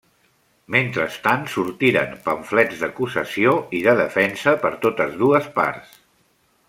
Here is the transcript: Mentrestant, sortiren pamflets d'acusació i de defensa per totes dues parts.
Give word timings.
Mentrestant, 0.75 1.43
sortiren 1.55 2.15
pamflets 2.29 2.81
d'acusació 2.85 3.53
i 3.81 3.83
de 3.89 3.95
defensa 4.01 4.55
per 4.65 4.73
totes 4.87 5.15
dues 5.21 5.51
parts. 5.61 5.95